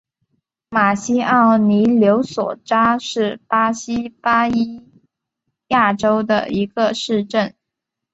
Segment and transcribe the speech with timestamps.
[0.71, 4.81] 马西奥尼柳索扎是巴西巴伊
[5.67, 7.53] 亚州的一个市镇。